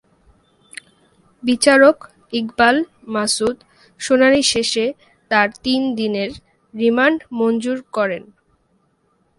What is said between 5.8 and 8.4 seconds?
দিনের রিমান্ড মঞ্জুর করেন।